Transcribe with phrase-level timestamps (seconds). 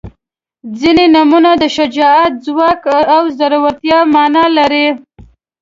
[0.79, 2.81] •ځینې نومونه د شجاعت، ځواک
[3.15, 4.87] او زړورتیا معنا لري.